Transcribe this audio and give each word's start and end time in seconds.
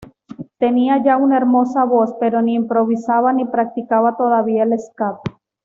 Tenía 0.57 1.03
ya 1.03 1.15
una 1.15 1.37
hermosa 1.37 1.83
voz, 1.83 2.15
pero 2.19 2.41
ni 2.41 2.55
improvisaba 2.55 3.33
ni 3.33 3.45
practicaba 3.45 4.17
todavía 4.17 4.63
el 4.63 4.73
"scat". 4.79 5.17